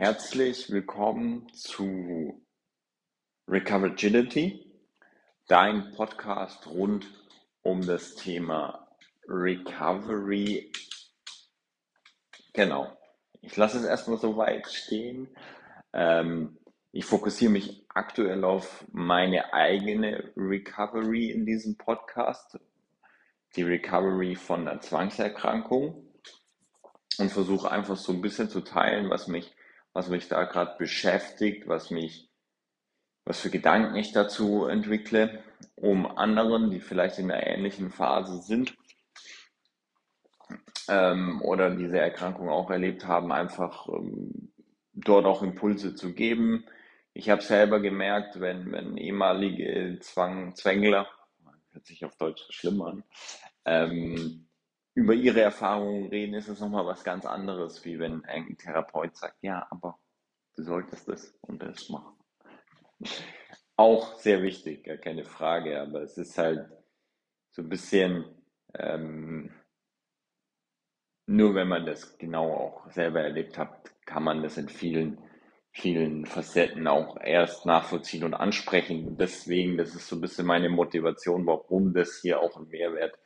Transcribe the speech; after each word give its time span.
Herzlich 0.00 0.70
willkommen 0.70 1.52
zu 1.52 2.42
Recoveragility, 3.46 4.64
dein 5.46 5.92
Podcast 5.92 6.66
rund 6.68 7.06
um 7.60 7.86
das 7.86 8.14
Thema 8.14 8.88
Recovery. 9.28 10.72
Genau. 12.54 12.96
Ich 13.42 13.54
lasse 13.58 13.76
es 13.76 13.84
erstmal 13.84 14.16
so 14.16 14.38
weit 14.38 14.68
stehen. 14.68 15.36
Ähm, 15.92 16.56
ich 16.92 17.04
fokussiere 17.04 17.52
mich 17.52 17.84
aktuell 17.90 18.42
auf 18.44 18.86
meine 18.92 19.52
eigene 19.52 20.32
Recovery 20.34 21.30
in 21.30 21.44
diesem 21.44 21.76
Podcast, 21.76 22.58
die 23.54 23.64
Recovery 23.64 24.34
von 24.34 24.66
einer 24.66 24.80
Zwangserkrankung 24.80 26.08
und 27.18 27.30
versuche 27.30 27.70
einfach 27.70 27.98
so 27.98 28.14
ein 28.14 28.22
bisschen 28.22 28.48
zu 28.48 28.62
teilen, 28.62 29.10
was 29.10 29.28
mich, 29.28 29.54
was 29.92 30.08
mich 30.08 30.28
da 30.28 30.44
gerade 30.44 30.76
beschäftigt, 30.78 31.66
was 31.66 31.90
mich, 31.90 32.30
was 33.24 33.40
für 33.40 33.50
Gedanken 33.50 33.96
ich 33.96 34.12
dazu 34.12 34.66
entwickle, 34.66 35.42
um 35.74 36.06
anderen, 36.06 36.70
die 36.70 36.80
vielleicht 36.80 37.18
in 37.18 37.30
einer 37.30 37.46
ähnlichen 37.46 37.90
Phase 37.90 38.40
sind 38.42 38.76
ähm, 40.88 41.40
oder 41.42 41.70
diese 41.70 41.98
Erkrankung 41.98 42.48
auch 42.48 42.70
erlebt 42.70 43.06
haben, 43.06 43.32
einfach 43.32 43.88
ähm, 43.88 44.52
dort 44.92 45.26
auch 45.26 45.42
Impulse 45.42 45.94
zu 45.94 46.12
geben. 46.12 46.64
Ich 47.12 47.30
habe 47.30 47.42
selber 47.42 47.80
gemerkt, 47.80 48.40
wenn, 48.40 48.70
wenn 48.72 48.96
ehemalige 48.96 49.98
Zwang, 50.00 50.54
Zwängler, 50.54 51.08
hört 51.72 51.86
sich 51.86 52.04
auf 52.04 52.16
Deutsch 52.16 52.44
schlimm 52.50 52.82
an, 52.82 53.04
ähm, 53.64 54.46
über 54.94 55.14
ihre 55.14 55.40
Erfahrungen 55.40 56.08
reden, 56.08 56.34
ist 56.34 56.48
es 56.48 56.60
nochmal 56.60 56.86
was 56.86 57.04
ganz 57.04 57.24
anderes, 57.24 57.84
wie 57.84 57.98
wenn 57.98 58.24
ein 58.24 58.56
Therapeut 58.56 59.16
sagt, 59.16 59.36
ja, 59.42 59.66
aber 59.70 59.98
du 60.56 60.62
solltest 60.62 61.08
das 61.08 61.38
und 61.42 61.62
das 61.62 61.88
machen. 61.88 62.16
Auch 63.76 64.18
sehr 64.18 64.42
wichtig, 64.42 64.84
gar 64.84 64.96
keine 64.96 65.24
Frage, 65.24 65.80
aber 65.80 66.02
es 66.02 66.18
ist 66.18 66.36
halt 66.36 66.68
so 67.52 67.62
ein 67.62 67.68
bisschen, 67.68 68.24
ähm, 68.74 69.54
nur 71.26 71.54
wenn 71.54 71.68
man 71.68 71.86
das 71.86 72.18
genau 72.18 72.52
auch 72.52 72.90
selber 72.90 73.22
erlebt 73.22 73.56
hat, 73.56 73.90
kann 74.04 74.24
man 74.24 74.42
das 74.42 74.58
in 74.58 74.68
vielen, 74.68 75.18
vielen 75.72 76.26
Facetten 76.26 76.88
auch 76.88 77.16
erst 77.20 77.64
nachvollziehen 77.64 78.24
und 78.24 78.34
ansprechen. 78.34 79.16
deswegen, 79.16 79.78
das 79.78 79.94
ist 79.94 80.08
so 80.08 80.16
ein 80.16 80.20
bisschen 80.20 80.46
meine 80.46 80.68
Motivation, 80.68 81.46
warum 81.46 81.94
das 81.94 82.20
hier 82.20 82.40
auch 82.40 82.56
ein 82.56 82.68
Mehrwert 82.68 83.16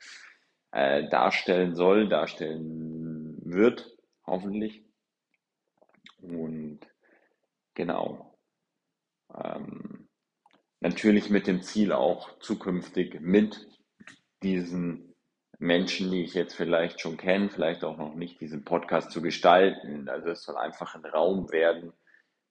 äh, 0.75 1.09
darstellen 1.09 1.77
soll, 1.77 2.09
darstellen 2.09 3.39
wird, 3.45 3.97
hoffentlich. 4.27 4.85
Und 6.21 6.81
genau. 7.75 8.37
Ähm, 9.33 10.09
natürlich 10.81 11.31
mit 11.31 11.47
dem 11.47 11.63
Ziel 11.63 11.93
auch 11.93 12.39
zukünftig 12.41 13.21
mit 13.21 13.69
diesen 14.43 15.15
Menschen, 15.61 16.11
die 16.11 16.25
ich 16.25 16.35
jetzt 16.35 16.55
vielleicht 16.55 17.01
schon 17.01 17.17
kenne, 17.17 17.51
vielleicht 17.51 17.85
auch 17.85 17.97
noch 17.97 18.17
nicht, 18.17 18.41
diesen 18.41 18.65
Podcast 18.65 19.13
zu 19.13 19.23
gestalten. 19.23 20.09
Also 20.09 20.31
es 20.31 20.43
soll 20.43 20.57
einfach 20.57 20.97
ein 20.97 21.05
Raum 21.05 21.53
werden, 21.53 21.93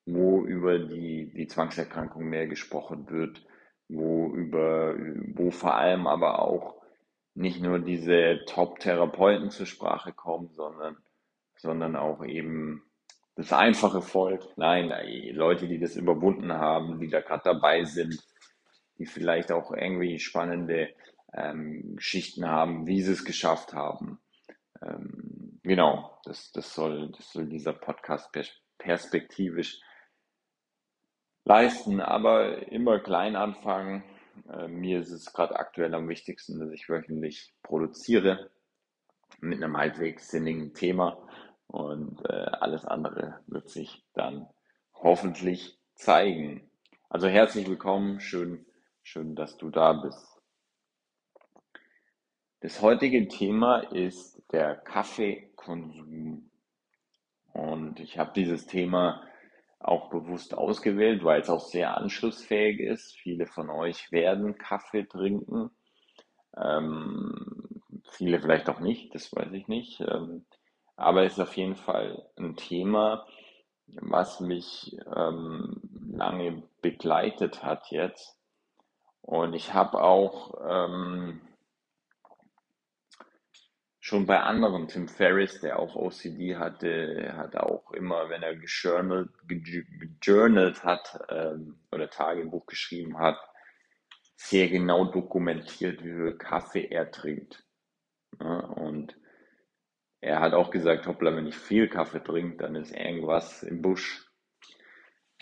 wo 0.05 0.45
über 0.45 0.79
die, 0.79 1.33
die 1.33 1.47
Zwangserkrankung 1.47 2.23
mehr 2.23 2.47
gesprochen 2.47 3.09
wird, 3.09 3.45
wo 3.89 4.33
über, 4.33 4.95
wo 5.35 5.51
vor 5.51 5.75
allem 5.75 6.07
aber 6.07 6.39
auch 6.39 6.82
nicht 7.35 7.61
nur 7.61 7.79
diese 7.79 8.41
Top-Therapeuten 8.45 9.49
zur 9.49 9.65
Sprache 9.65 10.13
kommen, 10.13 10.49
sondern, 10.49 10.97
sondern 11.55 11.95
auch 11.95 12.23
eben 12.23 12.83
das 13.35 13.51
einfache 13.51 14.01
Volk. 14.01 14.43
Nein, 14.57 14.91
Leute, 15.33 15.67
die 15.67 15.79
das 15.79 15.95
überwunden 15.95 16.53
haben, 16.53 16.99
die 16.99 17.09
da 17.09 17.21
gerade 17.21 17.43
dabei 17.45 17.83
sind, 17.83 18.19
die 18.99 19.05
vielleicht 19.05 19.51
auch 19.51 19.71
irgendwie 19.71 20.19
spannende 20.19 20.89
ähm, 21.33 21.95
Geschichten 21.95 22.47
haben, 22.47 22.85
wie 22.85 23.01
sie 23.01 23.13
es 23.13 23.25
geschafft 23.25 23.73
haben. 23.73 24.19
Ähm, 24.81 25.59
genau, 25.63 26.19
das, 26.25 26.51
das, 26.51 26.73
soll, 26.73 27.11
das 27.11 27.31
soll 27.31 27.47
dieser 27.47 27.73
Podcast 27.73 28.29
perspektivisch 28.77 29.81
leisten, 31.45 31.99
aber 31.99 32.71
immer 32.71 32.99
klein 32.99 33.35
anfangen, 33.35 34.03
äh, 34.51 34.67
mir 34.67 34.99
ist 34.99 35.11
es 35.11 35.33
gerade 35.33 35.57
aktuell 35.57 35.93
am 35.93 36.09
wichtigsten, 36.09 36.59
dass 36.59 36.71
ich 36.71 36.89
wöchentlich 36.89 37.53
produziere 37.63 38.49
mit 39.39 39.61
einem 39.61 39.77
halbwegs 39.77 40.29
sinnigen 40.29 40.73
Thema 40.73 41.17
und 41.67 42.23
äh, 42.29 42.33
alles 42.33 42.85
andere 42.85 43.39
wird 43.47 43.69
sich 43.69 44.05
dann 44.13 44.47
hoffentlich 44.93 45.79
zeigen. 45.95 46.69
Also 47.09 47.27
herzlich 47.27 47.67
willkommen, 47.67 48.19
schön, 48.19 48.65
schön, 49.01 49.35
dass 49.35 49.57
du 49.57 49.69
da 49.69 49.93
bist. 49.93 50.41
Das 52.61 52.81
heutige 52.81 53.27
Thema 53.27 53.79
ist 53.79 54.41
der 54.51 54.75
Kaffeekonsum. 54.75 56.49
Und 57.51 57.99
ich 57.99 58.17
habe 58.17 58.31
dieses 58.33 58.65
Thema 58.65 59.27
auch 59.83 60.09
bewusst 60.09 60.53
ausgewählt, 60.53 61.23
weil 61.23 61.41
es 61.41 61.49
auch 61.49 61.61
sehr 61.61 61.97
anschlussfähig 61.97 62.79
ist. 62.79 63.15
Viele 63.17 63.45
von 63.45 63.69
euch 63.69 64.11
werden 64.11 64.57
Kaffee 64.57 65.03
trinken. 65.03 65.71
Ähm, 66.55 67.81
viele 68.11 68.39
vielleicht 68.39 68.69
auch 68.69 68.79
nicht, 68.79 69.13
das 69.13 69.33
weiß 69.35 69.51
ich 69.53 69.67
nicht. 69.67 69.99
Ähm, 70.01 70.45
aber 70.95 71.23
es 71.23 71.33
ist 71.33 71.39
auf 71.39 71.57
jeden 71.57 71.75
Fall 71.75 72.27
ein 72.37 72.55
Thema, 72.55 73.25
was 73.87 74.39
mich 74.39 74.97
ähm, 75.15 75.81
lange 76.11 76.63
begleitet 76.81 77.63
hat 77.63 77.91
jetzt. 77.91 78.37
Und 79.21 79.53
ich 79.53 79.73
habe 79.73 80.01
auch 80.01 80.53
ähm, 80.67 81.41
schon 84.03 84.25
bei 84.25 84.41
anderen, 84.41 84.89
Tim 84.89 85.07
Ferriss, 85.07 85.61
der 85.61 85.79
auch 85.79 85.95
OCD 85.95 86.57
hatte, 86.57 87.33
hat 87.37 87.55
auch 87.55 87.89
immer, 87.93 88.27
wenn 88.27 88.43
er 88.43 88.53
gejournalt, 88.53 89.29
gejournalt 89.47 90.83
hat 90.83 91.25
ähm, 91.29 91.79
oder 91.89 92.09
Tagebuch 92.09 92.65
geschrieben 92.65 93.17
hat, 93.17 93.37
sehr 94.35 94.67
genau 94.67 95.05
dokumentiert, 95.05 96.03
wie 96.03 96.11
viel 96.11 96.37
Kaffee 96.37 96.87
er 96.91 97.11
trinkt. 97.11 97.63
Ja, 98.41 98.59
und 98.59 99.15
er 100.19 100.41
hat 100.41 100.53
auch 100.53 100.69
gesagt, 100.69 101.07
hoppla, 101.07 101.33
wenn 101.33 101.47
ich 101.47 101.55
viel 101.55 101.87
Kaffee 101.87 102.21
trinke, 102.21 102.57
dann 102.57 102.75
ist 102.75 102.91
irgendwas 102.91 103.63
im 103.63 103.81
Busch. 103.81 104.29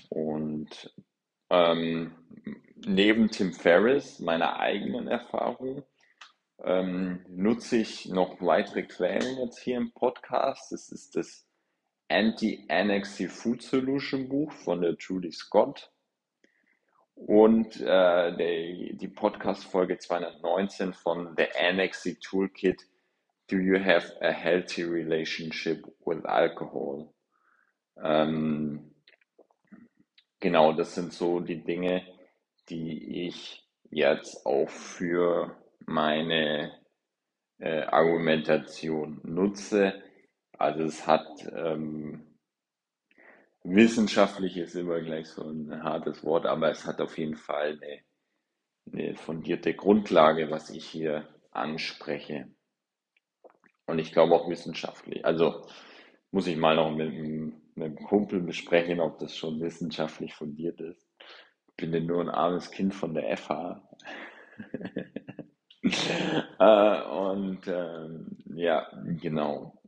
Und 0.09 0.93
ähm, 1.49 2.15
neben 2.75 3.31
Tim 3.31 3.53
Ferriss, 3.53 4.19
meiner 4.19 4.59
eigenen 4.59 5.07
Erfahrung, 5.07 5.83
ähm, 6.63 7.25
nutze 7.29 7.77
ich 7.77 8.07
noch 8.07 8.41
weitere 8.41 8.83
Quellen 8.83 9.37
jetzt 9.39 9.59
hier 9.59 9.77
im 9.77 9.91
Podcast. 9.93 10.71
Das 10.71 10.89
ist 10.89 11.15
das 11.15 11.47
Anti-Annexy 12.09 13.27
Food 13.27 13.61
Solution 13.61 14.27
Buch 14.27 14.51
von 14.51 14.81
der 14.81 14.95
Judy 14.99 15.31
Scott 15.31 15.91
und 17.15 17.79
äh, 17.79 18.35
der, 18.35 18.93
die 18.93 19.07
Podcast-Folge 19.07 19.97
219 19.97 20.93
von 20.93 21.35
The 21.37 21.47
Annexy 21.57 22.19
Toolkit 22.19 22.85
Do 23.47 23.57
You 23.57 23.79
Have 23.83 24.17
a 24.21 24.31
Healthy 24.31 24.83
Relationship 24.83 25.85
with 26.05 26.23
Alcohol? 26.25 27.13
Ähm, 28.01 28.93
genau, 30.39 30.73
das 30.73 30.95
sind 30.95 31.13
so 31.13 31.39
die 31.39 31.63
Dinge, 31.63 32.05
die 32.69 33.27
ich 33.27 33.67
jetzt 33.89 34.45
auch 34.45 34.69
für 34.69 35.60
meine 35.85 36.71
äh, 37.59 37.81
Argumentation 37.83 39.21
nutze. 39.23 40.01
Also 40.57 40.83
es 40.83 41.07
hat 41.07 41.27
ähm, 41.55 42.31
wissenschaftlich 43.63 44.57
ist 44.57 44.75
immer 44.75 45.01
gleich 45.01 45.27
so 45.27 45.43
ein 45.43 45.83
hartes 45.83 46.23
Wort, 46.23 46.45
aber 46.45 46.69
es 46.71 46.85
hat 46.85 47.01
auf 47.01 47.17
jeden 47.17 47.37
Fall 47.37 47.79
eine, 47.81 49.01
eine 49.03 49.15
fundierte 49.15 49.73
Grundlage, 49.73 50.49
was 50.51 50.69
ich 50.69 50.85
hier 50.85 51.27
anspreche. 51.51 52.47
Und 53.85 53.99
ich 53.99 54.11
glaube 54.11 54.33
auch 54.35 54.49
wissenschaftlich. 54.49 55.25
Also 55.25 55.65
muss 56.31 56.47
ich 56.47 56.57
mal 56.57 56.75
noch 56.75 56.91
mit, 56.95 57.13
mit 57.13 57.53
einem 57.75 57.95
Kumpel 57.95 58.41
besprechen, 58.41 58.99
ob 58.99 59.19
das 59.19 59.35
schon 59.35 59.59
wissenschaftlich 59.61 60.33
fundiert 60.33 60.79
ist. 60.79 61.07
Ich 61.69 61.75
bin 61.75 61.93
ja 61.93 61.99
nur 61.99 62.21
ein 62.21 62.29
armes 62.29 62.71
Kind 62.71 62.93
von 62.93 63.13
der 63.13 63.37
FH. 63.37 63.81
äh, 66.59 67.01
und 67.03 67.67
ähm, 67.67 68.37
ja, 68.55 68.87
genau. 69.21 69.81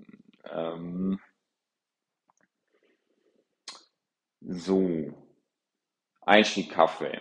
Ähm, 0.51 1.19
so, 4.41 5.13
Einstieg 6.21 6.71
Kaffee, 6.71 7.19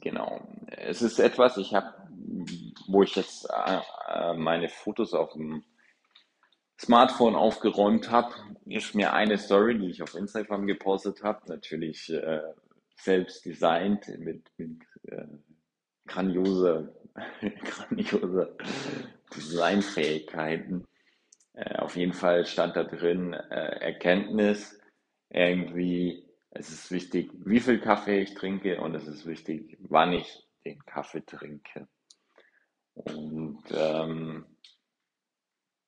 genau. 0.00 0.46
Es 0.68 1.02
ist 1.02 1.18
etwas, 1.18 1.56
ich 1.56 1.74
habe, 1.74 1.94
wo 2.88 3.02
ich 3.02 3.14
jetzt 3.16 3.48
äh, 3.50 3.80
äh, 4.08 4.34
meine 4.34 4.68
Fotos 4.68 5.14
auf 5.14 5.32
dem 5.32 5.64
Smartphone 6.80 7.36
aufgeräumt 7.36 8.10
habe, 8.10 8.34
ist 8.66 8.94
mir 8.94 9.12
eine 9.12 9.38
Story, 9.38 9.78
die 9.78 9.90
ich 9.90 10.02
auf 10.02 10.14
Instagram 10.14 10.66
gepostet 10.66 11.22
habe, 11.22 11.40
natürlich 11.46 12.12
äh, 12.12 12.40
selbst 12.96 13.44
designt 13.44 14.06
mit, 14.18 14.50
mit 14.56 14.82
äh, 15.04 15.26
grandioser, 16.06 16.88
grandioser 17.64 18.56
Designfähigkeiten. 19.34 20.86
Äh, 21.54 21.76
auf 21.76 21.96
jeden 21.96 22.12
Fall 22.12 22.46
stand 22.46 22.76
da 22.76 22.84
drin 22.84 23.32
äh, 23.32 23.80
Erkenntnis, 23.80 24.78
irgendwie, 25.30 26.24
es 26.50 26.70
ist 26.70 26.90
wichtig, 26.90 27.30
wie 27.44 27.60
viel 27.60 27.80
Kaffee 27.80 28.20
ich 28.20 28.34
trinke 28.34 28.80
und 28.80 28.94
es 28.94 29.06
ist 29.06 29.26
wichtig, 29.26 29.76
wann 29.80 30.12
ich 30.12 30.44
den 30.64 30.84
Kaffee 30.86 31.24
trinke. 31.24 31.88
Und 32.94 33.62
ähm, 33.72 34.46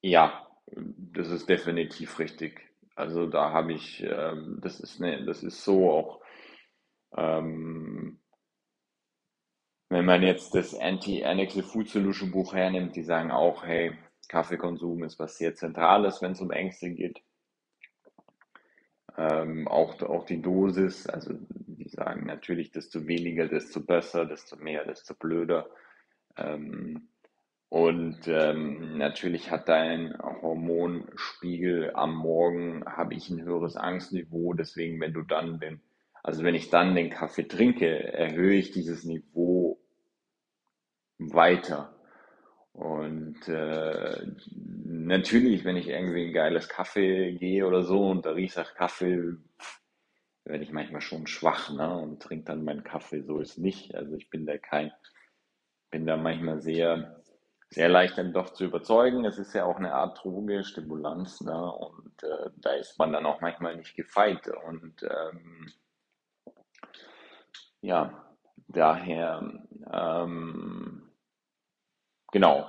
ja, 0.03 0.47
das 0.67 1.31
ist 1.31 1.49
definitiv 1.49 2.19
richtig. 2.19 2.61
Also 2.95 3.27
da 3.27 3.51
habe 3.53 3.75
ich, 3.75 4.03
ähm, 4.03 4.59
das 4.63 4.81
ist 4.81 5.01
ne, 5.01 5.25
das 5.25 5.43
ist 5.43 5.63
so 5.63 5.91
auch, 5.91 6.23
ähm, 7.17 8.19
wenn 9.89 10.05
man 10.05 10.23
jetzt 10.23 10.55
das 10.55 10.75
Anti-Annexal 10.75 11.63
Food 11.63 11.89
Solution 11.89 12.31
Buch 12.31 12.55
hernimmt, 12.55 12.97
die 12.97 13.03
sagen 13.03 13.31
auch, 13.31 13.65
hey, 13.65 13.93
Kaffeekonsum 14.29 15.05
ist 15.05 15.19
was 15.19 15.39
sehr 15.39 15.55
Zentrales, 15.55 16.21
wenn 16.23 16.33
es 16.33 16.41
um 16.41 16.51
Ängste 16.51 16.91
geht. 16.91 17.23
Ähm, 19.17 19.67
auch, 19.69 20.01
auch 20.03 20.27
die 20.27 20.43
Dosis, 20.43 21.07
also 21.07 21.35
die 21.49 21.89
sagen 21.89 22.27
natürlich, 22.27 22.71
desto 22.71 23.07
weniger, 23.07 23.49
desto 23.49 23.81
besser, 23.81 24.27
desto 24.27 24.57
mehr, 24.57 24.85
desto 24.85 25.15
blöder. 25.15 25.69
Ähm, 26.37 27.09
und 27.69 28.29
ähm, 28.29 28.99
natürlich 28.99 29.51
hat 29.51 29.69
dein 29.69 30.17
Hormonspiegel 30.19 31.93
am 31.95 32.15
Morgen, 32.15 32.85
habe 32.87 33.15
ich 33.15 33.31
ein 33.31 33.43
höheres 33.43 33.77
Angstniveau. 33.77 34.53
Deswegen, 34.53 35.01
wenn 35.01 35.13
du 35.13 35.23
dann 35.23 35.59
den, 35.59 35.81
also 36.23 36.45
wenn 36.45 36.55
ich 36.55 36.71
dann 36.71 36.95
den 36.95 37.11
Kaffee 37.11 37.49
trinke, 37.49 38.13
erhöhe 38.13 38.57
ich 38.57 38.71
dieses 38.71 39.05
Niveau 39.05 39.66
weiter. 41.19 41.93
Und 42.73 43.49
äh, 43.49 44.27
natürlich, 44.85 45.65
wenn 45.65 45.77
ich 45.77 45.89
irgendwie 45.89 46.27
ein 46.27 46.35
geiles 46.35 46.69
Kaffee 46.69 47.33
gehe 47.33 47.67
oder 47.67 47.83
so 47.83 48.09
und 48.11 48.27
da 48.27 48.33
riecht 48.33 48.57
nach 48.57 48.75
Kaffee, 48.75 49.37
werde 50.45 50.63
ich 50.63 50.73
manchmal 50.73 51.01
schon 51.01 51.27
schwach, 51.27 51.71
ne? 51.71 51.97
Und 51.97 52.23
trinke 52.23 52.45
dann 52.45 52.65
meinen 52.65 52.85
Kaffee. 52.85 53.23
So 53.23 53.41
ist 53.41 53.59
nicht. 53.59 53.95
Also 53.95 54.15
ich 54.15 54.29
bin 54.29 54.45
da 54.45 54.59
kein, 54.59 54.93
bin 55.91 56.07
da 56.07 56.19
manchmal 56.19 56.61
sehr, 56.61 57.23
sehr 57.71 57.89
leicht 57.89 58.19
dann 58.19 58.35
doch 58.35 58.51
zu 58.51 58.67
überzeugen. 58.67 59.25
Es 59.25 59.39
ist 59.39 59.55
ja 59.55 59.65
auch 59.65 59.77
eine 59.77 59.95
Art 59.95 60.23
Droge, 60.23 60.63
Stimulanz, 60.63 61.41
ne? 61.41 61.73
Und 61.73 62.23
äh, 62.23 62.51
da 62.57 62.73
ist 62.75 62.99
man 62.99 63.13
dann 63.13 63.25
auch 63.25 63.41
manchmal 63.41 63.77
nicht 63.77 63.97
gefeit. 63.97 64.49
Und 64.69 65.03
ähm, 65.03 65.73
ja, 67.81 68.35
daher 68.69 69.63
ähm, 69.93 70.76
genau, 72.37 72.69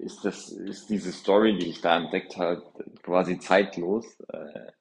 ist 0.00 0.24
das, 0.24 0.50
ist 0.50 0.90
diese 0.90 1.12
Story, 1.12 1.56
die 1.56 1.68
ich 1.68 1.80
da 1.80 1.96
entdeckt 1.96 2.36
habe, 2.36 2.64
quasi 3.04 3.38
zeitlos 3.38 4.18
äh, 4.28 4.72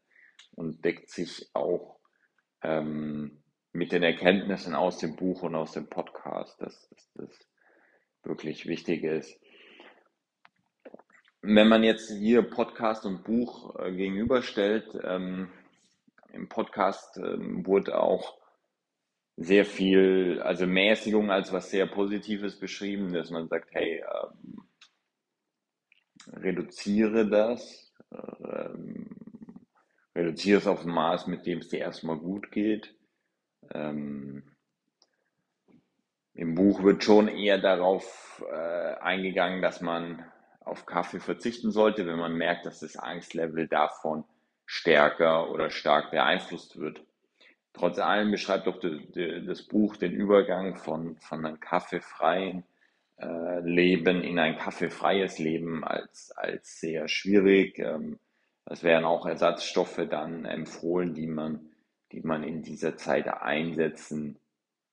und 0.56 0.84
deckt 0.84 1.12
sich 1.12 1.52
auch 1.54 2.00
ähm, 2.64 3.44
mit 3.74 3.92
den 3.92 4.02
Erkenntnissen 4.02 4.74
aus 4.74 4.98
dem 4.98 5.16
Buch 5.16 5.44
und 5.44 5.54
aus 5.54 5.74
dem 5.74 5.88
Podcast, 5.88 6.60
dass, 6.60 6.90
das 7.14 7.30
wirklich 8.24 8.66
wichtig 8.66 9.04
ist. 9.04 9.40
Wenn 11.44 11.68
man 11.68 11.84
jetzt 11.84 12.10
hier 12.10 12.42
Podcast 12.42 13.06
und 13.06 13.24
Buch 13.24 13.76
äh, 13.78 13.92
gegenüberstellt, 13.92 14.98
ähm, 15.04 15.52
im 16.34 16.50
Podcast 16.50 17.18
ähm, 17.18 17.68
wurde 17.68 18.00
auch 18.00 18.41
sehr 19.44 19.66
viel, 19.66 20.42
also 20.42 20.68
Mäßigung 20.68 21.32
als 21.32 21.52
was 21.52 21.70
sehr 21.70 21.88
Positives 21.88 22.60
beschrieben, 22.60 23.14
dass 23.14 23.30
man 23.30 23.48
sagt, 23.48 23.70
hey, 23.72 24.04
ähm, 24.04 24.64
reduziere 26.34 27.28
das, 27.28 27.94
ähm, 28.12 29.16
reduziere 30.16 30.60
es 30.60 30.68
auf 30.68 30.86
ein 30.86 30.92
Maß, 30.92 31.28
mit 31.28 31.46
dem 31.46 31.60
es 31.60 31.70
dir 31.70 31.80
erstmal 31.80 32.18
gut 32.18 32.52
geht. 32.52 32.94
Ähm, 33.74 34.44
Im 36.34 36.56
Buch 36.56 36.84
wird 36.84 37.04
schon 37.04 37.28
eher 37.28 37.58
darauf 37.58 38.44
äh, 38.52 38.96
eingegangen, 38.96 39.62
dass 39.62 39.82
man 39.82 40.26
auf 40.62 40.86
Kaffee 40.86 41.20
verzichten 41.20 41.72
sollte, 41.72 42.06
wenn 42.06 42.20
man 42.20 42.34
merkt, 42.34 42.66
dass 42.66 42.80
das 42.80 42.96
Angstlevel 42.96 43.68
davon 43.68 44.24
stärker 44.66 45.50
oder 45.52 45.70
stark 45.70 46.12
beeinflusst 46.12 46.80
wird. 46.80 47.04
Trotz 47.74 48.00
allem 48.00 48.32
beschreibt 48.32 48.68
doch 48.68 48.80
das 48.80 49.62
Buch 49.64 49.96
den 49.96 50.12
Übergang 50.12 50.76
von, 50.76 51.16
von 51.18 51.46
einem 51.46 51.60
kaffeefreien 51.60 52.64
äh, 53.18 53.60
Leben 53.62 54.24
in 54.24 54.40
ein 54.40 54.58
kaffeefreies 54.58 55.40
Leben 55.40 55.84
als, 55.84 56.32
als 56.36 56.80
sehr 56.80 57.08
schwierig. 57.08 57.80
Ähm, 57.80 58.20
es 58.66 58.84
werden 58.84 59.06
auch 59.06 59.26
Ersatzstoffe 59.26 60.02
dann 60.10 60.46
empfohlen, 60.46 61.14
die 61.14 61.28
man, 61.28 61.72
die 62.12 62.22
man 62.22 62.44
in 62.44 62.62
dieser 62.62 62.98
Zeit 62.98 63.28
einsetzen 63.28 64.38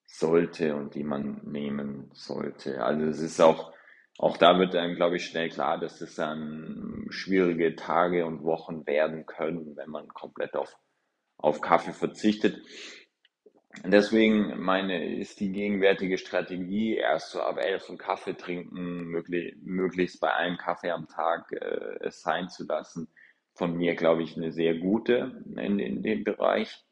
sollte 0.07 0.75
und 0.75 0.95
die 0.95 1.05
man 1.05 1.41
nehmen 1.45 2.11
sollte. 2.15 2.83
Also 2.83 3.07
es 3.07 3.21
ist 3.21 3.41
auch, 3.41 3.73
auch 4.19 4.37
da 4.37 4.59
wird 4.59 4.75
einem, 4.75 4.97
glaube 4.97 5.17
ich, 5.17 5.27
schnell 5.27 5.49
klar, 5.49 5.79
dass 5.79 6.01
es 6.01 6.15
dann 6.15 7.07
schwierige 7.11 7.77
Tage 7.77 8.25
und 8.25 8.43
Wochen 8.43 8.87
werden 8.87 9.27
können, 9.27 9.77
wenn 9.77 9.91
man 9.91 10.09
komplett 10.09 10.57
auf 10.57 10.77
auf 11.39 11.61
Kaffee 11.61 11.93
verzichtet. 11.93 12.61
Deswegen 13.85 14.61
meine, 14.61 15.17
ist 15.17 15.41
die 15.41 15.53
gegenwärtige 15.53 16.19
Strategie, 16.19 16.97
erst 16.97 17.31
so 17.31 17.41
ab 17.41 17.59
elf 17.59 17.89
einen 17.89 17.99
Kaffee 17.99 18.35
trinken, 18.35 19.05
möglich, 19.05 19.55
möglichst 19.63 20.21
bei 20.21 20.35
einem 20.35 20.57
Kaffee 20.57 20.91
am 20.91 21.07
Tag 21.09 21.53
äh, 21.53 21.97
es 22.01 22.23
sein 22.23 22.49
zu 22.49 22.67
lassen, 22.67 23.09
von 23.55 23.77
mir, 23.77 23.95
glaube 23.95 24.23
ich, 24.23 24.37
eine 24.37 24.53
sehr 24.53 24.75
gute 24.79 25.43
in, 25.57 25.79
in 25.79 26.03
dem 26.03 26.25
Bereich. 26.25 26.85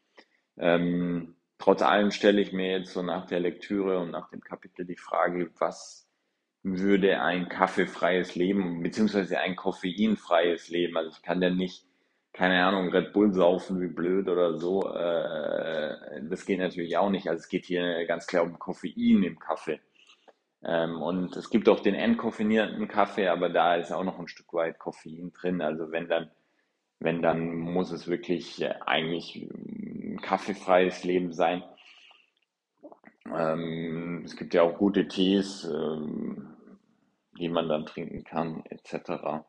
Ähm, 0.58 1.36
trotz 1.58 1.82
allem 1.82 2.10
stelle 2.10 2.40
ich 2.40 2.52
mir 2.52 2.78
jetzt 2.78 2.92
so 2.92 3.02
nach 3.02 3.26
der 3.26 3.40
Lektüre 3.40 3.98
und 3.98 4.10
nach 4.10 4.30
dem 4.30 4.40
Kapitel 4.40 4.84
die 4.84 4.96
Frage, 4.96 5.50
was 5.58 6.08
würde 6.62 7.20
ein 7.20 7.48
kaffeefreies 7.48 8.34
Leben, 8.34 8.82
beziehungsweise 8.82 9.38
ein 9.38 9.56
koffeinfreies 9.56 10.68
Leben, 10.68 10.96
also 10.96 11.10
ich 11.10 11.22
kann 11.22 11.40
ja 11.40 11.50
nicht 11.50 11.85
keine 12.36 12.62
Ahnung, 12.64 12.90
Red 12.90 13.14
Bull 13.14 13.32
saufen 13.32 13.80
wie 13.80 13.88
blöd 13.88 14.28
oder 14.28 14.58
so. 14.58 14.92
Äh, 14.92 16.22
das 16.28 16.44
geht 16.44 16.58
natürlich 16.58 16.98
auch 16.98 17.08
nicht. 17.08 17.28
Also 17.28 17.40
es 17.40 17.48
geht 17.48 17.64
hier 17.64 18.04
ganz 18.04 18.26
klar 18.26 18.42
um 18.42 18.58
Koffein 18.58 19.22
im 19.22 19.38
Kaffee. 19.38 19.80
Ähm, 20.62 21.00
und 21.00 21.34
es 21.34 21.48
gibt 21.48 21.66
auch 21.68 21.80
den 21.80 21.94
entkoffinierten 21.94 22.88
Kaffee, 22.88 23.28
aber 23.28 23.48
da 23.48 23.76
ist 23.76 23.90
auch 23.90 24.04
noch 24.04 24.18
ein 24.18 24.28
Stück 24.28 24.52
weit 24.52 24.78
Koffein 24.78 25.32
drin. 25.32 25.62
Also 25.62 25.90
wenn 25.92 26.08
dann, 26.08 26.30
wenn 27.00 27.22
dann 27.22 27.56
muss 27.56 27.90
es 27.90 28.06
wirklich 28.06 28.60
äh, 28.60 28.74
eigentlich 28.84 29.36
ein 29.36 30.20
kaffeefreies 30.20 31.04
Leben 31.04 31.32
sein. 31.32 31.62
Ähm, 33.34 34.22
es 34.26 34.36
gibt 34.36 34.52
ja 34.52 34.62
auch 34.62 34.76
gute 34.76 35.08
Tees, 35.08 35.64
ähm, 35.64 36.54
die 37.38 37.48
man 37.48 37.68
dann 37.70 37.86
trinken 37.86 38.24
kann, 38.24 38.62
etc 38.66 39.46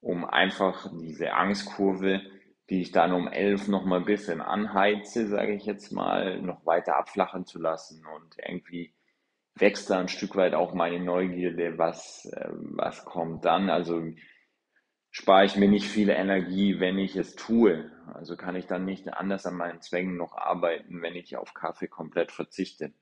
um 0.00 0.24
einfach 0.24 0.90
diese 1.00 1.32
Angstkurve, 1.32 2.22
die 2.70 2.82
ich 2.82 2.92
dann 2.92 3.12
um 3.12 3.28
elf 3.28 3.68
noch 3.68 3.84
mal 3.84 3.98
ein 3.98 4.04
bisschen 4.04 4.40
anheize, 4.40 5.26
sage 5.26 5.54
ich 5.54 5.66
jetzt 5.66 5.92
mal, 5.92 6.40
noch 6.40 6.64
weiter 6.64 6.96
abflachen 6.96 7.44
zu 7.44 7.58
lassen 7.58 8.04
und 8.06 8.36
irgendwie 8.38 8.94
wächst 9.56 9.90
da 9.90 9.98
ein 9.98 10.08
Stück 10.08 10.36
weit 10.36 10.54
auch 10.54 10.74
meine 10.74 11.00
Neugierde, 11.00 11.78
was, 11.78 12.26
äh, 12.26 12.48
was 12.50 13.04
kommt 13.04 13.44
dann. 13.44 13.68
Also 13.68 14.02
spare 15.10 15.44
ich 15.44 15.56
mir 15.56 15.68
nicht 15.68 15.86
viel 15.86 16.08
Energie, 16.08 16.80
wenn 16.80 16.98
ich 16.98 17.16
es 17.16 17.34
tue. 17.34 17.90
Also 18.14 18.36
kann 18.36 18.56
ich 18.56 18.66
dann 18.66 18.84
nicht 18.84 19.12
anders 19.12 19.46
an 19.46 19.56
meinen 19.56 19.80
Zwängen 19.80 20.16
noch 20.16 20.36
arbeiten, 20.36 21.02
wenn 21.02 21.16
ich 21.16 21.36
auf 21.36 21.54
Kaffee 21.54 21.88
komplett 21.88 22.32
verzichte. 22.32 22.92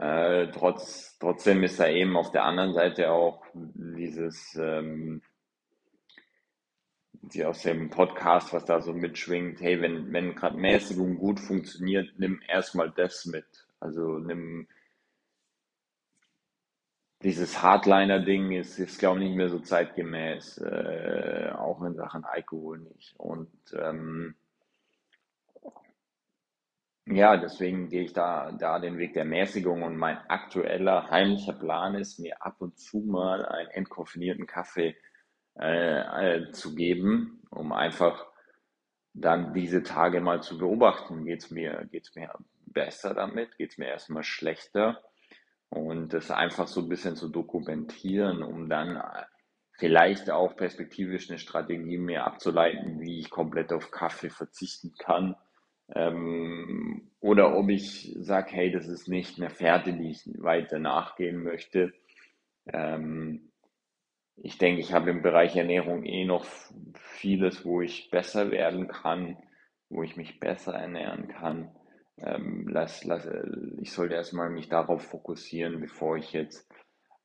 Äh, 0.00 0.50
trotz, 0.52 1.18
trotzdem 1.18 1.62
ist 1.62 1.78
da 1.78 1.86
eben 1.86 2.16
auf 2.16 2.30
der 2.30 2.44
anderen 2.44 2.72
Seite 2.72 3.10
auch 3.10 3.44
dieses, 3.52 4.56
ähm, 4.58 5.20
die 7.12 7.44
aus 7.44 7.60
dem 7.60 7.90
Podcast, 7.90 8.54
was 8.54 8.64
da 8.64 8.80
so 8.80 8.94
mitschwingt, 8.94 9.60
hey, 9.60 9.82
wenn, 9.82 10.10
wenn 10.10 10.34
gerade 10.34 10.56
Mäßigung 10.56 11.18
gut 11.18 11.38
funktioniert, 11.38 12.14
nimm 12.16 12.40
erstmal 12.48 12.90
das 12.90 13.26
mit. 13.26 13.44
Also 13.78 14.16
nimm 14.18 14.68
dieses 17.22 17.62
Hardliner-Ding 17.62 18.52
ist, 18.52 18.78
ist 18.78 18.98
glaube 18.98 19.18
ich, 19.18 19.26
nicht 19.26 19.36
mehr 19.36 19.50
so 19.50 19.58
zeitgemäß, 19.58 20.62
äh, 20.62 21.52
auch 21.58 21.82
in 21.82 21.94
Sachen 21.94 22.24
Alkohol 22.24 22.78
nicht. 22.78 23.14
Und 23.18 23.50
ähm, 23.78 24.34
ja, 27.06 27.36
deswegen 27.36 27.88
gehe 27.88 28.02
ich 28.02 28.12
da, 28.12 28.52
da 28.52 28.78
den 28.78 28.98
Weg 28.98 29.14
der 29.14 29.24
Mäßigung 29.24 29.82
und 29.82 29.96
mein 29.96 30.18
aktueller 30.28 31.10
heimlicher 31.10 31.54
Plan 31.54 31.94
ist, 31.94 32.18
mir 32.18 32.42
ab 32.42 32.56
und 32.60 32.78
zu 32.78 33.00
mal 33.00 33.44
einen 33.46 33.70
entkoffinierten 33.70 34.46
Kaffee 34.46 34.96
äh, 35.58 36.38
äh, 36.38 36.52
zu 36.52 36.74
geben, 36.74 37.42
um 37.50 37.72
einfach 37.72 38.26
dann 39.12 39.52
diese 39.52 39.82
Tage 39.82 40.20
mal 40.20 40.42
zu 40.42 40.58
beobachten. 40.58 41.24
Geht's 41.24 41.50
mir, 41.50 41.86
geht's 41.90 42.14
mir 42.14 42.32
besser 42.66 43.14
damit? 43.14 43.56
Geht's 43.56 43.76
mir 43.76 43.88
erstmal 43.88 44.22
schlechter? 44.22 45.02
Und 45.68 46.12
das 46.14 46.30
einfach 46.30 46.68
so 46.68 46.80
ein 46.80 46.88
bisschen 46.88 47.16
zu 47.16 47.28
dokumentieren, 47.28 48.42
um 48.42 48.68
dann 48.68 48.96
äh, 48.96 49.24
vielleicht 49.78 50.30
auch 50.30 50.56
perspektivisch 50.56 51.30
eine 51.30 51.38
Strategie 51.38 51.98
mehr 51.98 52.26
abzuleiten, 52.26 53.00
wie 53.00 53.20
ich 53.20 53.30
komplett 53.30 53.72
auf 53.72 53.90
Kaffee 53.90 54.30
verzichten 54.30 54.94
kann. 54.98 55.36
Ähm, 55.94 57.10
oder 57.20 57.56
ob 57.56 57.68
ich 57.68 58.14
sage, 58.18 58.52
hey, 58.52 58.70
das 58.70 58.88
ist 58.88 59.08
nicht 59.08 59.38
eine 59.38 59.50
Fährte, 59.50 59.92
die 59.92 60.10
ich 60.10 60.22
weiter 60.42 60.78
nachgehen 60.78 61.42
möchte. 61.42 61.92
Ähm, 62.66 63.50
ich 64.36 64.58
denke, 64.58 64.80
ich 64.80 64.92
habe 64.92 65.10
im 65.10 65.22
Bereich 65.22 65.56
Ernährung 65.56 66.04
eh 66.04 66.24
noch 66.24 66.46
vieles, 66.94 67.64
wo 67.64 67.82
ich 67.82 68.10
besser 68.10 68.50
werden 68.50 68.88
kann, 68.88 69.36
wo 69.90 70.02
ich 70.02 70.16
mich 70.16 70.40
besser 70.40 70.72
ernähren 70.72 71.28
kann. 71.28 71.70
Ähm, 72.16 72.66
lass, 72.68 73.04
lass, 73.04 73.28
ich 73.80 73.92
sollte 73.92 74.14
erstmal 74.14 74.50
mich 74.50 74.68
darauf 74.68 75.02
fokussieren, 75.02 75.80
bevor 75.80 76.16
ich 76.16 76.32
jetzt 76.32 76.70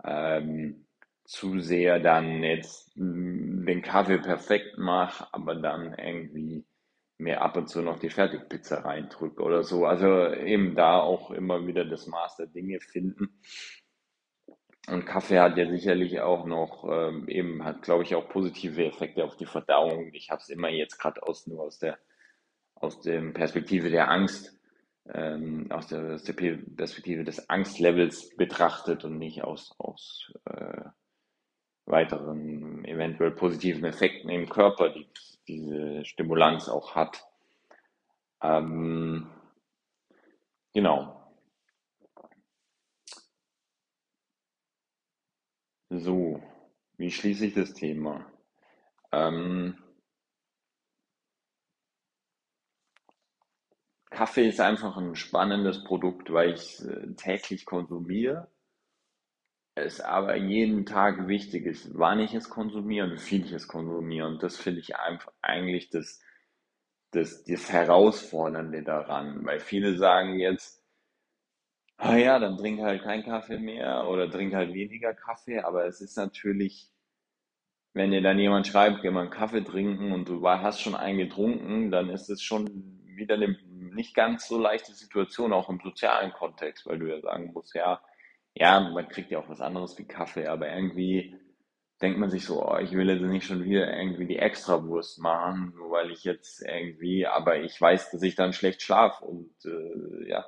ähm, 0.03 0.85
zu 1.23 1.59
sehr 1.59 1.99
dann 1.99 2.43
jetzt 2.43 2.91
den 2.95 3.81
Kaffee 3.81 4.19
perfekt 4.19 4.77
mache, 4.77 5.27
aber 5.33 5.55
dann 5.55 5.93
irgendwie 5.97 6.65
mir 7.17 7.41
ab 7.41 7.55
und 7.57 7.69
zu 7.69 7.81
noch 7.81 7.99
die 7.99 8.09
Fertigpizza 8.09 8.79
reindrücke 8.79 9.41
oder 9.41 9.63
so. 9.63 9.85
Also 9.85 10.33
eben 10.33 10.75
da 10.75 10.99
auch 10.99 11.31
immer 11.31 11.65
wieder 11.65 11.85
das 11.85 12.07
Maß 12.07 12.37
der 12.37 12.47
Dinge 12.47 12.79
finden. 12.79 13.39
Und 14.87 15.05
Kaffee 15.05 15.39
hat 15.39 15.57
ja 15.57 15.67
sicherlich 15.67 16.19
auch 16.21 16.45
noch, 16.45 16.85
ähm, 16.87 17.27
eben 17.27 17.63
hat, 17.63 17.81
glaube 17.81 18.03
ich, 18.03 18.13
auch 18.13 18.29
positive 18.29 18.85
Effekte 18.85 19.23
auf 19.23 19.35
die 19.35 19.47
Verdauung. 19.47 20.13
Ich 20.13 20.29
habe 20.29 20.41
es 20.41 20.49
immer 20.49 20.69
jetzt 20.69 20.99
gerade 20.99 21.23
aus, 21.23 21.47
nur 21.47 21.63
aus 21.63 21.79
der, 21.79 21.97
aus 22.75 23.01
der 23.01 23.21
Perspektive 23.31 23.89
der 23.89 24.11
Angst, 24.11 24.59
ähm, 25.11 25.71
aus, 25.71 25.87
der, 25.87 26.13
aus 26.13 26.23
der 26.23 26.33
Perspektive 26.33 27.23
des 27.23 27.49
Angstlevels 27.49 28.35
betrachtet 28.35 29.05
und 29.05 29.17
nicht 29.17 29.43
aus, 29.43 29.73
aus 29.79 30.31
äh, 30.45 30.81
weiteren 31.85 32.83
eventuell 32.85 33.31
positiven 33.31 33.85
Effekten 33.85 34.29
im 34.29 34.49
Körper, 34.49 34.89
die 34.89 35.07
diese 35.47 36.03
Stimulanz 36.05 36.67
auch 36.69 36.95
hat. 36.95 37.23
Ähm, 38.41 39.29
genau. 40.73 41.21
So, 45.89 46.41
wie 46.97 47.11
schließe 47.11 47.45
ich 47.47 47.53
das 47.53 47.73
Thema? 47.73 48.25
Ähm, 49.11 49.77
Kaffee 54.09 54.47
ist 54.47 54.61
einfach 54.61 54.97
ein 54.97 55.15
spannendes 55.15 55.83
Produkt, 55.83 56.31
weil 56.31 56.53
ich 56.53 56.61
es 56.61 56.85
äh, 56.85 57.13
täglich 57.15 57.65
konsumiere. 57.65 58.49
Es 59.77 59.99
aber 59.99 60.37
jeden 60.37 60.85
Tag 60.85 61.27
wichtig 61.27 61.65
ist, 61.65 61.97
wann 61.97 62.19
ich 62.21 62.33
es 62.33 62.49
konsumiere 62.49 63.07
und 63.07 63.13
wie 63.13 63.19
viel 63.19 63.45
ich 63.45 63.51
es 63.51 63.67
konsumiere. 63.67 64.25
Und 64.27 64.41
das 64.41 64.55
finde 64.57 64.79
ich 64.79 64.95
einfach 64.95 65.33
eigentlich 65.41 65.89
das, 65.89 66.21
das, 67.11 67.43
das 67.43 67.71
Herausfordernde 67.71 68.83
daran. 68.83 69.45
Weil 69.45 69.59
viele 69.59 69.97
sagen 69.97 70.39
jetzt, 70.39 70.81
ah 71.97 72.15
ja, 72.15 72.39
dann 72.39 72.57
trink 72.57 72.81
halt 72.81 73.03
keinen 73.03 73.23
Kaffee 73.23 73.59
mehr 73.59 74.07
oder 74.07 74.29
trink 74.31 74.53
halt 74.53 74.73
weniger 74.73 75.13
Kaffee. 75.13 75.59
Aber 75.59 75.85
es 75.85 75.99
ist 75.99 76.15
natürlich, 76.15 76.89
wenn 77.93 78.11
dir 78.11 78.21
dann 78.21 78.39
jemand 78.39 78.67
schreibt, 78.67 79.01
geh 79.01 79.11
mal 79.11 79.21
einen 79.23 79.29
Kaffee 79.29 79.63
trinken 79.63 80.13
und 80.13 80.29
du 80.29 80.47
hast 80.47 80.79
schon 80.79 80.95
einen 80.95 81.17
getrunken, 81.17 81.91
dann 81.91 82.09
ist 82.09 82.29
es 82.29 82.41
schon 82.41 83.01
wieder 83.03 83.35
eine 83.35 83.57
nicht 83.93 84.15
ganz 84.15 84.47
so 84.47 84.57
leichte 84.57 84.93
Situation, 84.93 85.51
auch 85.51 85.69
im 85.69 85.79
sozialen 85.81 86.31
Kontext, 86.31 86.85
weil 86.85 86.99
du 86.99 87.07
ja 87.07 87.19
sagen 87.21 87.51
musst, 87.53 87.75
ja, 87.75 88.01
ja, 88.55 88.79
man 88.79 89.07
kriegt 89.09 89.31
ja 89.31 89.39
auch 89.39 89.49
was 89.49 89.61
anderes 89.61 89.97
wie 89.97 90.05
Kaffee, 90.05 90.47
aber 90.47 90.69
irgendwie 90.69 91.35
denkt 92.01 92.19
man 92.19 92.29
sich 92.29 92.45
so, 92.45 92.65
oh, 92.65 92.77
ich 92.77 92.91
will 92.93 93.09
jetzt 93.09 93.21
nicht 93.21 93.45
schon 93.45 93.63
wieder 93.63 93.95
irgendwie 93.97 94.27
die 94.27 94.39
Extrawurst 94.39 95.19
machen, 95.19 95.73
nur 95.75 95.91
weil 95.91 96.11
ich 96.11 96.23
jetzt 96.23 96.61
irgendwie, 96.61 97.27
aber 97.27 97.61
ich 97.61 97.79
weiß, 97.79 98.11
dass 98.11 98.21
ich 98.23 98.35
dann 98.35 98.53
schlecht 98.53 98.81
schlafe 98.81 99.25
und 99.25 99.51
äh, 99.65 100.29
ja, 100.29 100.45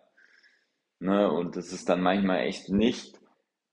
ne, 0.99 1.31
und 1.31 1.55
das 1.55 1.71
ist 1.73 1.89
dann 1.89 2.01
manchmal 2.01 2.41
echt 2.41 2.69
nicht 2.69 3.19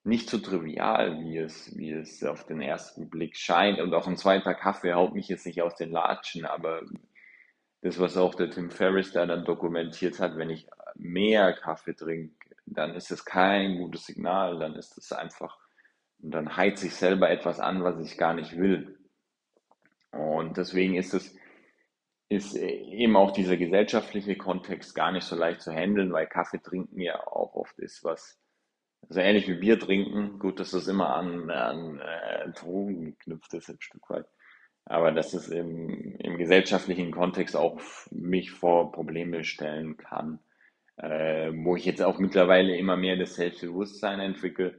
nicht 0.05 0.29
so 0.29 0.39
trivial, 0.39 1.19
wie 1.21 1.39
es, 1.39 1.75
wie 1.77 1.91
es 1.93 2.23
auf 2.25 2.45
den 2.47 2.61
ersten 2.61 3.09
Blick 3.09 3.37
scheint. 3.37 3.81
Und 3.81 3.95
auch 3.95 4.07
ein 4.07 4.19
zweiter 4.19 4.55
Kaffee 4.55 4.93
haut 4.93 5.15
mich 5.15 5.29
jetzt 5.29 5.47
nicht 5.47 5.63
aus 5.63 5.77
den 5.77 5.91
Latschen, 5.91 6.45
aber 6.45 6.83
das, 7.81 7.99
was 7.99 8.17
auch 8.17 8.35
der 8.35 8.51
Tim 8.51 8.71
Ferriss 8.71 9.13
da 9.13 9.27
dann 9.27 9.45
dokumentiert 9.45 10.21
hat, 10.21 10.37
wenn 10.37 10.51
ich 10.51 10.67
mehr 10.95 11.55
Kaffee 11.55 11.95
trinke, 11.95 12.35
dann 12.67 12.95
ist 12.95 13.11
es 13.11 13.25
kein 13.25 13.79
gutes 13.79 14.05
Signal, 14.07 14.59
dann 14.59 14.75
ist 14.75 14.97
es 14.99 15.13
einfach, 15.13 15.59
dann 16.19 16.57
heizt 16.57 16.83
sich 16.83 16.95
selber 16.95 17.31
etwas 17.31 17.61
an, 17.61 17.85
was 17.85 18.01
ich 18.01 18.17
gar 18.17 18.35
nicht 18.35 18.57
will. 18.57 18.99
Und 20.11 20.57
deswegen 20.57 20.95
ist 20.95 21.15
es, 21.15 21.37
ist 22.29 22.57
eben 22.57 23.17
auch 23.17 23.33
dieser 23.33 23.57
gesellschaftliche 23.57 24.37
Kontext 24.37 24.95
gar 24.95 25.13
nicht 25.13 25.25
so 25.25 25.37
leicht 25.37 25.61
zu 25.61 25.73
handeln, 25.73 26.13
weil 26.13 26.27
Kaffee 26.27 26.59
trinken 26.59 27.01
ja 27.01 27.21
auch 27.27 27.55
oft 27.55 27.79
ist 27.79 28.03
was, 28.05 28.39
also 29.09 29.21
ähnlich 29.21 29.47
wie 29.49 29.55
Bier 29.55 29.79
trinken, 29.79 30.39
gut, 30.39 30.61
dass 30.61 30.71
das 30.71 30.89
immer 30.89 31.15
an, 31.15 31.51
an 31.51 32.01
äh, 32.01 32.51
Drogen 32.53 33.05
geknüpft 33.05 33.53
ist, 33.55 33.69
ein 33.69 33.81
Stück 33.81 34.09
weit. 34.09 34.27
Aber 34.87 35.13
dass 35.13 35.35
es 35.35 35.49
im, 35.49 36.17
im 36.17 36.39
gesellschaftlichen 36.39 37.11
Kontext 37.11 37.57
auch 37.57 37.81
mich 38.11 38.51
vor 38.51 38.93
Probleme 38.93 39.45
stellen 39.45 39.97
kann 39.97 40.39
äh, 40.97 41.53
wo 41.55 41.77
ich 41.77 41.85
jetzt 41.85 42.03
auch 42.03 42.19
mittlerweile 42.19 42.77
immer 42.77 42.97
mehr 42.97 43.17
das 43.17 43.35
Selbstbewusstsein 43.35 44.21
entwickle, 44.21 44.79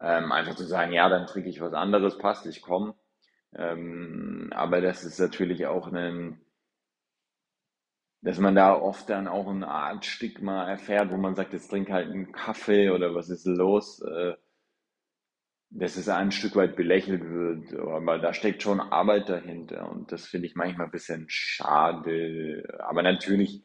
ähm, 0.00 0.32
einfach 0.32 0.54
zu 0.56 0.64
sagen, 0.64 0.92
ja, 0.92 1.08
dann 1.08 1.26
trinke 1.26 1.48
ich 1.48 1.60
was 1.60 1.74
anderes, 1.74 2.18
passt, 2.18 2.46
ich 2.46 2.62
komme. 2.62 2.94
Ähm, 3.54 4.52
aber 4.54 4.80
das 4.80 5.04
ist 5.04 5.18
natürlich 5.18 5.66
auch 5.66 5.92
ein, 5.92 6.40
dass 8.20 8.38
man 8.38 8.54
da 8.54 8.74
oft 8.74 9.08
dann 9.10 9.28
auch 9.28 9.48
eine 9.48 9.68
Art 9.68 10.04
Stigma 10.04 10.68
erfährt, 10.68 11.10
wo 11.10 11.16
man 11.16 11.34
sagt, 11.34 11.52
jetzt 11.52 11.68
trink 11.68 11.90
halt 11.90 12.08
einen 12.10 12.32
Kaffee 12.32 12.90
oder 12.90 13.14
was 13.14 13.28
ist 13.28 13.46
los, 13.46 14.02
äh, 14.02 14.34
dass 15.70 15.96
es 15.96 16.08
ein 16.08 16.30
Stück 16.32 16.56
weit 16.56 16.76
belächelt 16.76 17.22
wird, 17.24 17.74
aber 17.74 18.18
da 18.18 18.32
steckt 18.32 18.62
schon 18.62 18.80
Arbeit 18.80 19.28
dahinter 19.28 19.90
und 19.90 20.10
das 20.12 20.26
finde 20.26 20.46
ich 20.46 20.56
manchmal 20.56 20.86
ein 20.86 20.92
bisschen 20.92 21.26
schade. 21.28 22.64
Aber 22.88 23.02
natürlich 23.02 23.62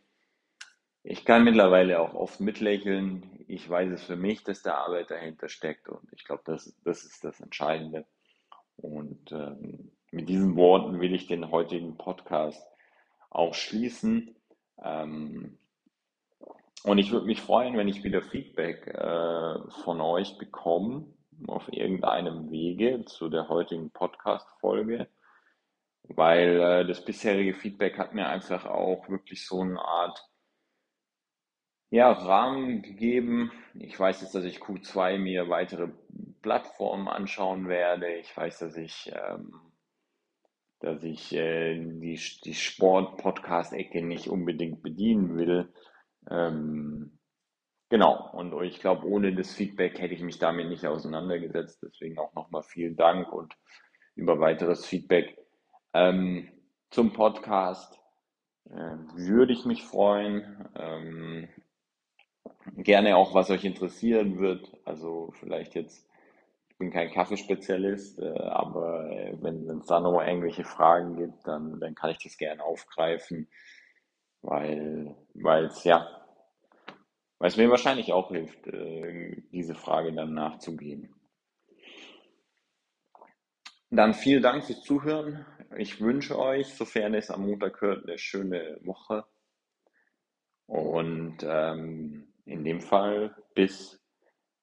ich 1.04 1.26
kann 1.26 1.44
mittlerweile 1.44 2.00
auch 2.00 2.14
oft 2.14 2.40
mitlächeln. 2.40 3.46
Ich 3.48 3.70
weiß 3.70 3.92
es 3.92 4.04
für 4.04 4.16
mich, 4.16 4.44
dass 4.44 4.62
da 4.62 4.76
Arbeit 4.76 5.12
dahinter 5.12 5.50
steckt 5.50 5.90
und 5.90 6.12
ich 6.14 6.24
glaube, 6.24 6.44
das, 6.46 6.74
das 6.84 7.04
ist 7.04 7.24
das 7.24 7.42
Entscheidende. 7.42 8.06
Und 8.78 9.32
ähm, 9.32 9.92
mit 10.12 10.30
diesen 10.30 10.56
Worten 10.56 11.02
will 11.02 11.14
ich 11.14 11.28
den 11.28 11.52
heutigen 11.52 11.98
Podcast 11.98 12.66
auch 13.30 13.54
schließen. 13.54 14.36
Ähm, 14.82 15.58
und 16.84 16.98
ich 16.98 17.12
würde 17.12 17.26
mich 17.26 17.42
freuen, 17.42 17.78
wenn 17.78 17.88
ich 17.88 18.04
wieder 18.04 18.22
Feedback 18.22 18.88
äh, 18.88 19.72
von 19.84 20.00
euch 20.02 20.38
bekomme 20.38 21.06
auf 21.48 21.72
irgendeinem 21.72 22.50
Wege 22.50 23.04
zu 23.06 23.28
der 23.28 23.50
heutigen 23.50 23.92
Podcast-Folge, 23.92 25.08
weil 26.04 26.62
äh, 26.62 26.88
das 26.88 27.04
bisherige 27.04 27.54
Feedback 27.54 27.98
hat 27.98 28.14
mir 28.14 28.28
einfach 28.28 28.66
auch 28.66 29.10
wirklich 29.10 29.46
so 29.46 29.62
eine 29.62 29.80
Art 29.80 30.33
ja, 31.94 32.12
Rahmen 32.12 32.82
gegeben. 32.82 33.52
Ich 33.76 34.00
weiß 34.00 34.22
jetzt, 34.22 34.34
dass 34.34 34.46
ich 34.46 34.64
Q2 34.64 35.20
mir 35.20 35.48
weitere 35.50 35.90
Plattformen 36.42 37.08
anschauen 37.08 37.68
werde. 37.68 38.16
Ich 38.16 38.36
weiß, 38.36 38.58
dass 38.58 38.76
ich, 38.78 39.12
ähm, 39.14 39.54
dass 40.80 41.04
ich 41.04 41.36
äh, 41.36 41.76
die, 41.76 42.20
die 42.46 42.54
Sport-Podcast-Ecke 42.56 44.02
nicht 44.02 44.28
unbedingt 44.28 44.82
bedienen 44.82 45.38
will. 45.38 45.72
Ähm, 46.32 47.20
genau, 47.90 48.28
und 48.32 48.60
ich 48.64 48.80
glaube, 48.80 49.06
ohne 49.06 49.36
das 49.36 49.54
Feedback 49.54 50.00
hätte 50.00 50.16
ich 50.16 50.24
mich 50.24 50.40
damit 50.40 50.70
nicht 50.70 50.88
auseinandergesetzt. 50.88 51.84
Deswegen 51.84 52.18
auch 52.18 52.34
nochmal 52.34 52.64
vielen 52.64 52.96
Dank 52.96 53.32
und 53.32 53.54
über 54.16 54.40
weiteres 54.40 54.84
Feedback 54.84 55.38
ähm, 55.94 56.52
zum 56.90 57.14
Podcast 57.14 58.00
äh, 58.66 58.98
würde 59.14 59.54
ich 59.54 59.66
mich 59.66 59.84
freuen. 59.84 60.68
Gerne 62.78 63.18
auch, 63.18 63.34
was 63.34 63.50
euch 63.50 63.66
interessieren 63.66 64.40
wird. 64.40 64.72
Also 64.86 65.34
vielleicht 65.40 65.76
jetzt, 65.76 66.08
ich 66.70 66.78
bin 66.78 66.92
kein 66.92 67.12
Kaffeespezialist, 67.12 68.20
äh, 68.20 68.40
aber 68.40 69.10
äh, 69.12 69.36
wenn 69.42 69.70
es 69.80 69.86
da 69.88 70.00
noch 70.00 70.22
irgendwelche 70.22 70.64
Fragen 70.64 71.18
gibt, 71.18 71.48
dann, 71.48 71.80
dann 71.80 71.96
kann 71.96 72.12
ich 72.12 72.20
das 72.24 72.38
gerne 72.38 72.64
aufgreifen, 72.64 73.50
weil 74.42 75.16
es 75.66 75.84
ja, 75.84 76.08
weil 77.40 77.50
es 77.50 77.58
mir 77.58 77.70
wahrscheinlich 77.70 78.14
auch 78.14 78.30
hilft, 78.30 78.68
äh, 78.68 79.42
diese 79.52 79.76
Frage 79.76 80.14
dann 80.14 80.34
nachzugehen. 80.34 81.14
Dann 83.90 84.16
vielen 84.16 84.42
Dank 84.42 84.64
fürs 84.64 84.82
Zuhören. 84.82 85.46
Ich 85.78 86.02
wünsche 86.02 86.40
euch, 86.40 86.74
sofern 86.74 87.14
es 87.14 87.30
am 87.30 87.46
Montag 87.46 87.80
hört, 87.82 88.08
eine 88.08 88.18
schöne 88.18 88.80
Woche. 88.82 89.26
Und 90.66 91.38
ähm, 91.44 92.33
in 92.46 92.64
dem 92.64 92.82
Fall 92.82 93.36
bis 93.56 94.00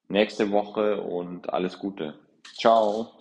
nächste 0.09 0.51
Woche 0.51 1.01
und 1.01 1.53
alles 1.53 1.79
Gute. 1.79 2.19
Ciao. 2.55 3.20